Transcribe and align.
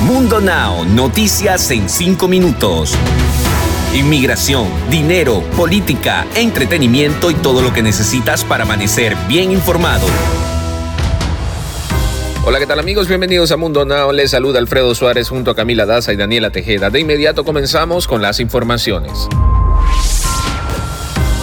Mundo 0.00 0.40
Now, 0.40 0.86
noticias 0.86 1.70
en 1.70 1.86
5 1.86 2.26
minutos. 2.26 2.94
Inmigración, 3.94 4.66
dinero, 4.88 5.42
política, 5.58 6.26
entretenimiento 6.34 7.30
y 7.30 7.34
todo 7.34 7.60
lo 7.60 7.74
que 7.74 7.82
necesitas 7.82 8.42
para 8.42 8.64
amanecer 8.64 9.14
bien 9.28 9.52
informado. 9.52 10.06
Hola, 12.46 12.58
¿qué 12.58 12.66
tal 12.66 12.78
amigos? 12.78 13.08
Bienvenidos 13.08 13.52
a 13.52 13.58
Mundo 13.58 13.84
Now. 13.84 14.10
Les 14.12 14.30
saluda 14.30 14.58
Alfredo 14.58 14.94
Suárez 14.94 15.28
junto 15.28 15.50
a 15.50 15.54
Camila 15.54 15.84
Daza 15.84 16.14
y 16.14 16.16
Daniela 16.16 16.48
Tejeda. 16.48 16.88
De 16.88 17.00
inmediato 17.00 17.44
comenzamos 17.44 18.06
con 18.06 18.22
las 18.22 18.40
informaciones. 18.40 19.28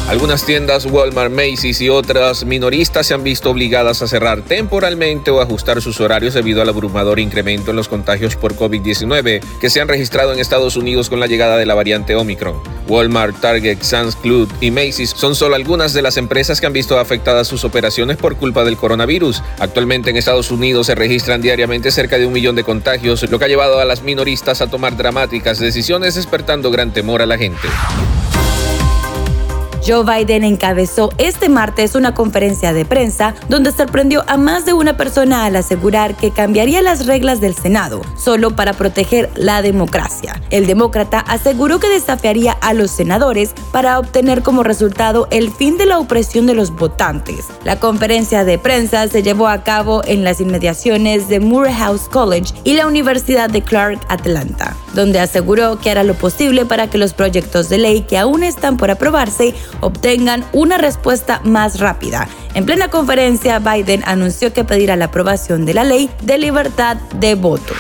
Algunas 0.08 0.46
tiendas 0.46 0.86
Walmart, 0.86 1.34
Macy's 1.34 1.82
y 1.82 1.90
otras 1.90 2.46
minoristas 2.46 3.06
se 3.06 3.14
han 3.14 3.26
visto 3.26 3.50
obligadas 3.52 4.02
a 4.02 4.08
cerrar 4.08 4.42
temporalmente 4.42 5.32
o 5.32 5.42
ajustar 5.42 5.82
sus 5.82 6.00
horarios 6.00 6.34
debido 6.34 6.62
al 6.62 6.70
abrumador 6.70 7.20
incremento 7.20 7.72
en 7.72 7.76
los 7.76 7.90
contagios 7.90 8.38
por 8.38 8.56
COVID-19 8.56 9.42
que 9.60 9.70
se 9.70 9.82
han 9.82 9.90
registrado 9.90 10.32
en 10.32 10.40
Estados 10.40 10.78
Unidos 10.78 11.10
con 11.10 11.20
la 11.20 11.28
llegada 11.28 11.58
de 11.58 11.66
la 11.66 11.76
variante 11.76 12.16
Omicron. 12.16 12.56
Walmart, 12.88 13.42
Target, 13.42 13.80
Sam's 13.82 14.16
Club 14.16 14.50
y 14.62 14.72
Macy's 14.72 15.10
son 15.10 15.36
solo 15.36 15.56
algunas 15.56 15.92
de 15.92 16.02
las 16.02 16.16
empresas 16.16 16.62
que 16.62 16.68
han 16.68 16.74
visto 16.74 16.98
afectadas 16.98 17.50
sus 17.50 17.66
operaciones 17.66 18.16
por 18.16 18.38
culpa 18.38 18.64
del 18.64 18.78
coronavirus. 18.78 19.44
Actualmente 19.60 20.10
en 20.10 20.16
Estados 20.16 20.52
Unidos 20.52 20.88
se 20.88 20.96
registran 20.96 21.42
diariamente 21.42 21.92
cerca 21.92 22.18
de 22.18 22.26
un 22.26 22.32
millón 22.32 22.56
de 22.56 22.64
contagios, 22.64 23.30
lo 23.30 23.40
que 23.40 23.46
ha 23.46 23.50
llevado 23.50 23.82
a 23.82 23.86
las 23.86 24.04
minoristas 24.04 24.62
a 24.62 24.68
tomar 24.68 24.96
dramáticas 24.96 25.60
decisiones 25.60 26.16
despertando 26.16 26.72
gran 26.72 26.94
temor 26.94 27.22
a 27.22 27.26
la 27.26 27.38
gente. 27.38 27.68
Joe 29.88 30.04
Biden 30.04 30.44
encabezó 30.44 31.14
este 31.18 31.48
martes 31.48 31.96
una 31.96 32.14
conferencia 32.14 32.74
de 32.74 32.84
prensa 32.84 33.36
donde 33.48 33.72
sorprendió 33.72 34.26
a 34.28 34.36
más 34.36 34.66
de 34.66 34.74
una 34.74 34.98
persona 34.98 35.46
al 35.46 35.56
asegurar 35.56 36.16
que 36.16 36.32
cambiaría 36.32 36.82
las 36.82 37.06
reglas 37.06 37.40
del 37.40 37.56
Senado 37.56 38.02
solo 38.18 38.54
para 38.54 38.74
proteger 38.74 39.30
la 39.36 39.62
democracia. 39.62 40.42
El 40.50 40.68
demócrata 40.68 41.20
aseguró 41.20 41.80
que 41.80 41.88
desafiaría 41.88 42.52
a 42.52 42.74
los 42.74 42.92
senadores 42.92 43.54
para 43.72 43.98
obtener 43.98 44.44
como 44.44 44.64
resultado 44.64 45.30
el 45.32 45.52
fin 45.52 45.78
de 45.78 45.86
la 45.86 46.00
opresión 46.00 46.48
de 46.48 46.54
los 46.54 46.72
votantes. 46.72 47.46
La 47.64 47.80
conferencia 47.80 48.44
de 48.44 48.58
prensa 48.58 49.08
se 49.08 49.24
llevó 49.24 49.48
a 49.48 49.64
cabo 49.64 50.02
en 50.04 50.26
las 50.26 50.42
inmediaciones 50.42 51.30
de 51.30 51.40
Morehouse 51.40 52.10
College 52.10 52.54
y 52.66 52.74
la 52.74 52.88
Universidad 52.88 53.50
de 53.50 53.62
Clark 53.62 54.02
Atlanta, 54.10 54.76
donde 54.94 55.20
aseguró 55.20 55.80
que 55.80 55.92
hará 55.92 56.04
lo 56.04 56.14
posible 56.14 56.66
para 56.66 56.90
que 56.90 56.98
los 56.98 57.14
proyectos 57.14 57.70
de 57.70 57.78
ley 57.78 58.02
que 58.02 58.18
aún 58.18 58.44
están 58.44 58.78
por 58.78 58.92
aprobarse 58.92 59.54
obtengan 59.82 60.46
una 60.54 60.78
respuesta 60.78 61.42
más 61.44 61.80
rápida. 61.80 62.28
En 62.54 62.66
plena 62.66 62.90
conferencia, 62.90 63.60
Biden 63.60 64.04
anunció 64.06 64.54
que 64.54 64.64
pedirá 64.64 64.96
la 64.96 65.06
aprobación 65.06 65.66
de 65.66 65.74
la 65.74 65.84
ley 65.84 66.10
de 66.24 66.38
libertad 66.38 66.98
de 67.20 67.36
voto. 67.36 67.74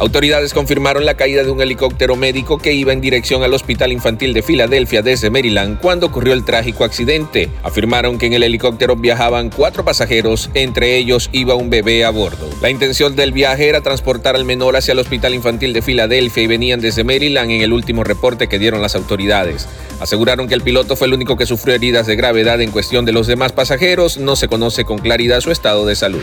Autoridades 0.00 0.52
confirmaron 0.52 1.06
la 1.06 1.14
caída 1.14 1.44
de 1.44 1.50
un 1.50 1.62
helicóptero 1.62 2.16
médico 2.16 2.58
que 2.58 2.72
iba 2.72 2.92
en 2.92 3.00
dirección 3.00 3.44
al 3.44 3.54
Hospital 3.54 3.92
Infantil 3.92 4.34
de 4.34 4.42
Filadelfia 4.42 5.02
desde 5.02 5.30
Maryland 5.30 5.78
cuando 5.80 6.06
ocurrió 6.06 6.32
el 6.32 6.44
trágico 6.44 6.82
accidente. 6.82 7.48
Afirmaron 7.62 8.18
que 8.18 8.26
en 8.26 8.32
el 8.32 8.42
helicóptero 8.42 8.96
viajaban 8.96 9.50
cuatro 9.50 9.84
pasajeros, 9.84 10.50
entre 10.54 10.96
ellos 10.96 11.30
iba 11.30 11.54
un 11.54 11.70
bebé 11.70 12.04
a 12.04 12.10
bordo. 12.10 12.50
La 12.60 12.70
intención 12.70 13.14
del 13.14 13.30
viaje 13.30 13.68
era 13.68 13.82
transportar 13.82 14.34
al 14.34 14.44
menor 14.44 14.76
hacia 14.76 14.92
el 14.92 14.98
Hospital 14.98 15.32
Infantil 15.32 15.72
de 15.72 15.80
Filadelfia 15.80 16.42
y 16.42 16.48
venían 16.48 16.80
desde 16.80 17.04
Maryland 17.04 17.52
en 17.52 17.60
el 17.60 17.72
último 17.72 18.02
reporte 18.02 18.48
que 18.48 18.58
dieron 18.58 18.82
las 18.82 18.96
autoridades. 18.96 19.68
Aseguraron 20.00 20.48
que 20.48 20.54
el 20.54 20.62
piloto 20.62 20.96
fue 20.96 21.06
el 21.06 21.14
único 21.14 21.36
que 21.36 21.46
sufrió 21.46 21.76
heridas 21.76 22.08
de 22.08 22.16
gravedad 22.16 22.60
en 22.60 22.72
cuestión 22.72 23.04
de 23.04 23.12
los 23.12 23.28
demás 23.28 23.52
pasajeros. 23.52 24.18
No 24.18 24.34
se 24.34 24.48
conoce 24.48 24.84
con 24.84 24.98
claridad 24.98 25.40
su 25.40 25.52
estado 25.52 25.86
de 25.86 25.94
salud. 25.94 26.22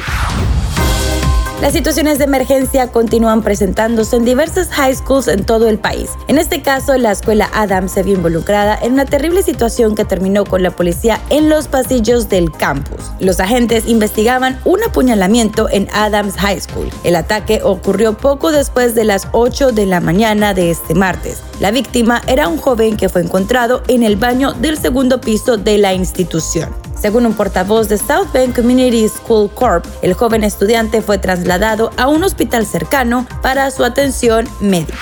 Las 1.62 1.73
situaciones 1.73 2.17
de 2.17 2.23
emergencia 2.23 2.88
continúan 2.88 3.44
presentándose 3.44 4.16
en 4.16 4.26
diversas 4.26 4.70
high 4.70 4.95
schools 4.95 5.28
en 5.28 5.45
todo 5.45 5.70
el 5.70 5.78
país. 5.78 6.09
En 6.28 6.40
este 6.40 6.64
caso, 6.64 6.98
la 6.98 7.12
escuela 7.12 7.52
Adams 7.53 7.92
se 7.92 8.02
vio 8.02 8.16
involucrada 8.16 8.80
en 8.81 8.94
una 8.94 9.06
terrible 9.06 9.44
situación 9.44 9.94
que 9.94 10.03
terminó 10.03 10.44
con 10.44 10.63
la 10.63 10.72
policía 10.72 11.22
en 11.30 11.50
los 11.50 11.68
pasillos 11.68 12.30
del 12.30 12.52
campus. 12.52 13.12
Los 13.19 13.40
agentes 13.40 13.88
investigaban 13.88 14.59
un 14.66 14.81
apuñalamiento 14.81 15.69
en 15.69 15.88
Adams 15.94 16.34
High 16.38 16.62
School. 16.62 16.90
El 17.03 17.16
ataque 17.16 17.62
ocurrió 17.64 18.18
poco 18.18 18.52
después 18.52 18.96
de 18.96 19.03
las 19.03 19.28
8 19.31 19.72
de 19.72 19.85
la 19.85 20.00
mañana 20.00 20.56
de 20.56 20.72
este 20.72 20.96
martes. 20.96 21.44
La 21.59 21.69
víctima 21.69 22.24
era 22.25 22.47
un 22.47 22.58
joven 22.58 22.97
que 22.97 23.08
fue 23.08 23.22
encontrado 23.22 23.84
en 23.88 24.02
el 24.02 24.16
baño 24.16 24.53
del 24.53 24.80
segundo 24.80 25.22
piso 25.22 25.58
de 25.58 25.78
la 25.78 25.94
institución. 25.94 26.91
Según 27.01 27.25
un 27.25 27.34
portavoz 27.34 27.89
de 27.89 27.97
South 27.97 28.28
Bend 28.31 28.56
Community 28.56 29.09
School 29.09 29.50
Corp, 29.56 29.84
el 30.03 30.13
joven 30.13 30.44
estudiante 30.44 31.01
fue 31.01 31.17
trasladado 31.17 31.89
a 31.97 32.07
un 32.07 32.23
hospital 32.23 32.67
cercano 32.67 33.25
para 33.41 33.72
su 33.72 33.84
atención 33.84 34.47
médica. 34.59 35.00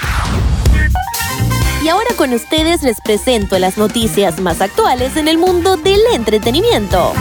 Y 1.83 1.89
ahora 1.89 2.09
con 2.15 2.33
ustedes 2.33 2.83
les 2.83 3.01
presento 3.01 3.59
las 3.59 3.77
noticias 3.77 4.39
más 4.39 4.61
actuales 4.61 5.17
en 5.17 5.27
el 5.27 5.37
mundo 5.37 5.75
del 5.75 5.99
entretenimiento. 6.13 7.11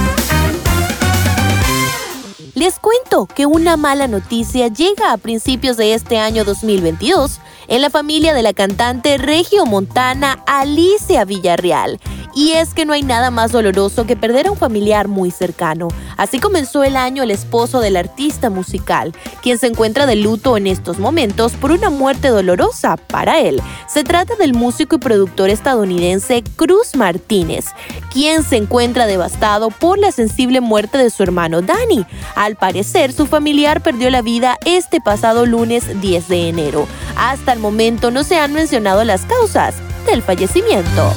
Les 2.54 2.78
cuento 2.80 3.26
que 3.26 3.46
una 3.46 3.76
mala 3.76 4.08
noticia 4.08 4.66
llega 4.66 5.12
a 5.12 5.16
principios 5.16 5.76
de 5.76 5.94
este 5.94 6.18
año 6.18 6.44
2022 6.44 7.40
en 7.68 7.82
la 7.82 7.90
familia 7.90 8.34
de 8.34 8.42
la 8.42 8.52
cantante 8.52 9.16
regio 9.16 9.64
montana 9.64 10.42
Alicia 10.46 11.24
Villarreal, 11.24 12.00
y 12.38 12.52
es 12.52 12.72
que 12.72 12.84
no 12.84 12.92
hay 12.92 13.02
nada 13.02 13.32
más 13.32 13.50
doloroso 13.50 14.06
que 14.06 14.14
perder 14.14 14.46
a 14.46 14.52
un 14.52 14.56
familiar 14.56 15.08
muy 15.08 15.32
cercano. 15.32 15.88
Así 16.16 16.38
comenzó 16.38 16.84
el 16.84 16.94
año 16.94 17.24
el 17.24 17.32
esposo 17.32 17.80
del 17.80 17.96
artista 17.96 18.48
musical, 18.48 19.12
quien 19.42 19.58
se 19.58 19.66
encuentra 19.66 20.06
de 20.06 20.14
luto 20.14 20.56
en 20.56 20.68
estos 20.68 21.00
momentos 21.00 21.54
por 21.54 21.72
una 21.72 21.90
muerte 21.90 22.28
dolorosa 22.28 22.96
para 22.96 23.40
él. 23.40 23.60
Se 23.88 24.04
trata 24.04 24.36
del 24.36 24.54
músico 24.54 24.94
y 24.94 24.98
productor 25.00 25.50
estadounidense 25.50 26.44
Cruz 26.54 26.94
Martínez, 26.94 27.64
quien 28.12 28.44
se 28.44 28.54
encuentra 28.54 29.08
devastado 29.08 29.70
por 29.70 29.98
la 29.98 30.12
sensible 30.12 30.60
muerte 30.60 30.96
de 30.96 31.10
su 31.10 31.24
hermano 31.24 31.60
Danny. 31.60 32.06
Al 32.36 32.54
parecer, 32.54 33.12
su 33.12 33.26
familiar 33.26 33.80
perdió 33.80 34.10
la 34.10 34.22
vida 34.22 34.58
este 34.64 35.00
pasado 35.00 35.44
lunes 35.44 36.00
10 36.00 36.28
de 36.28 36.48
enero. 36.50 36.86
Hasta 37.16 37.52
el 37.52 37.58
momento 37.58 38.12
no 38.12 38.22
se 38.22 38.38
han 38.38 38.52
mencionado 38.52 39.02
las 39.02 39.22
causas 39.22 39.74
del 40.06 40.22
fallecimiento. 40.22 41.12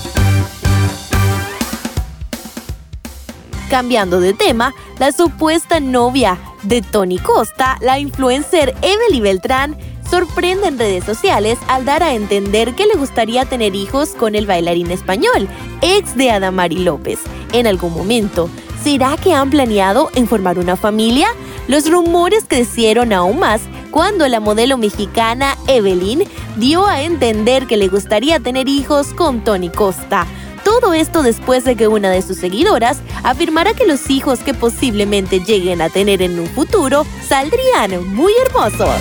Cambiando 3.72 4.20
de 4.20 4.34
tema, 4.34 4.74
la 5.00 5.14
supuesta 5.14 5.80
novia 5.80 6.38
de 6.64 6.82
Tony 6.82 7.18
Costa, 7.18 7.78
la 7.80 8.00
influencer 8.00 8.76
Emily 8.82 9.22
Beltrán, 9.22 9.78
sorprende 10.10 10.68
en 10.68 10.78
redes 10.78 11.06
sociales 11.06 11.58
al 11.70 11.86
dar 11.86 12.04
a 12.04 12.14
entender 12.14 12.76
que 12.76 12.86
le 12.86 12.96
gustaría 12.96 13.46
tener 13.46 13.74
hijos 13.74 14.10
con 14.10 14.36
el 14.36 14.46
bailarín 14.46 14.92
español, 14.92 15.48
ex 15.82 16.18
de 16.18 16.32
Adamari 16.32 16.80
López. 16.80 17.20
En 17.54 17.66
algún 17.66 17.94
momento, 17.94 18.50
¿será 18.84 19.16
que 19.16 19.34
han 19.34 19.50
planeado 19.50 20.10
en 20.16 20.28
formar 20.28 20.60
una 20.60 20.76
familia? 20.76 21.30
Los 21.70 21.90
rumores 21.90 22.44
crecieron 22.46 23.14
aún 23.14 23.40
más 23.40 23.62
cuando 23.90 24.28
la 24.28 24.42
modelo 24.42 24.78
mexicana 24.78 25.56
Evelyn 25.68 26.24
dio 26.58 26.86
a 26.86 27.04
entender 27.04 27.68
que 27.68 27.78
le 27.78 27.88
gustaría 27.88 28.42
tener 28.42 28.68
hijos 28.68 29.14
con 29.14 29.46
Tony 29.46 29.70
Costa. 29.70 30.28
Todo 30.72 30.94
esto 30.94 31.22
después 31.22 31.66
de 31.66 31.76
que 31.76 31.90
una 31.90 32.10
de 32.10 32.22
sus 32.22 32.38
seguidoras 32.38 33.00
afirmara 33.24 33.74
que 33.74 33.86
los 33.86 34.10
hijos 34.10 34.40
que 34.40 34.54
posiblemente 34.54 35.42
lleguen 35.42 35.82
a 35.82 35.90
tener 35.90 36.22
en 36.22 36.40
un 36.40 36.48
futuro 36.48 37.06
saldrían 37.28 38.08
muy 38.16 38.32
hermosos. 38.46 38.96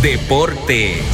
Deportes. 0.00 1.04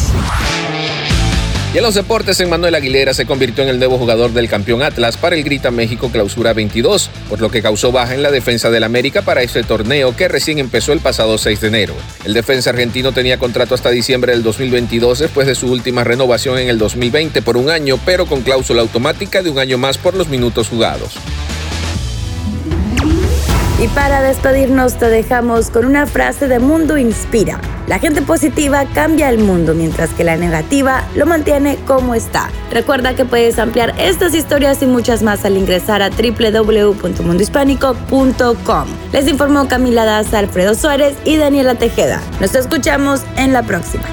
Y 1.75 1.77
en 1.77 1.83
los 1.83 1.95
deportes, 1.95 2.47
Manuel 2.49 2.75
Aguilera 2.75 3.13
se 3.13 3.27
convirtió 3.27 3.63
en 3.63 3.69
el 3.69 3.79
nuevo 3.79 3.99
jugador 3.99 4.33
del 4.33 4.49
campeón 4.49 4.83
Atlas 4.83 5.19
para 5.19 5.37
el 5.37 5.45
Grita 5.45 5.71
México 5.71 6.09
Clausura 6.11 6.55
22, 6.55 7.11
por 7.29 7.43
lo 7.43 7.51
que 7.51 7.61
causó 7.61 7.93
baja 7.93 8.15
en 8.15 8.23
la 8.23 8.31
defensa 8.31 8.71
del 8.71 8.85
América 8.85 9.21
para 9.21 9.43
este 9.43 9.63
torneo 9.63 10.17
que 10.17 10.29
recién 10.29 10.59
empezó 10.59 10.95
el 10.95 11.01
pasado 11.01 11.37
6 11.37 11.61
de 11.61 11.69
enero. 11.69 11.95
El 12.25 12.33
defensa 12.33 12.71
argentino 12.71 13.13
tenía 13.13 13.39
contrato 13.39 13.75
hasta 13.75 13.91
diciembre 13.91 14.33
del 14.33 14.43
2022 14.43 15.19
después 15.19 15.47
de 15.47 15.55
su 15.55 15.71
última 15.71 16.05
renovación 16.05 16.59
en 16.59 16.69
el 16.69 16.79
2020 16.79 17.43
por 17.43 17.59
un 17.59 17.69
año, 17.69 17.99
pero 18.07 18.25
con 18.25 18.41
cláusula 18.41 18.81
automática 18.81 19.43
de 19.43 19.51
un 19.51 19.59
año 19.59 19.77
más 19.77 19.99
por 19.99 20.15
los 20.15 20.29
minutos 20.29 20.69
jugados. 20.69 21.17
Y 23.79 23.89
para 23.89 24.23
despedirnos 24.23 24.99
te 24.99 25.11
dejamos 25.11 25.69
con 25.69 25.85
una 25.85 26.07
frase 26.07 26.49
de 26.49 26.61
Mundo 26.61 26.97
Inspira. 26.97 27.61
La 27.89 27.99
gente 27.99 28.21
positiva 28.21 28.85
cambia 28.93 29.31
el 29.31 29.39
mundo, 29.39 29.75
mientras 29.75 30.11
que 30.11 30.23
la 30.23 30.37
negativa 30.37 31.07
lo 31.17 31.25
mantiene 31.25 31.79
como 31.87 32.15
está. 32.15 32.51
Recuerda 32.71 33.15
que 33.15 33.25
puedes 33.25 33.59
ampliar 33.59 33.95
estas 33.99 34.35
historias 34.35 34.83
y 34.83 34.87
muchas 34.87 35.23
más 35.23 35.47
al 35.47 35.57
ingresar 35.57 36.03
a 36.03 36.11
www.mundohispánico.com. 36.11 38.89
Les 39.13 39.27
informó 39.27 39.69
Camila 39.69 40.05
Daza, 40.05 40.39
Alfredo 40.39 40.75
Suárez 40.75 41.17
y 41.25 41.39
Daniela 41.39 41.77
Tejeda. 41.77 42.21
Nos 42.41 42.55
escuchamos 42.55 43.23
en 43.39 43.55
la 43.55 43.63
próxima. 43.63 44.05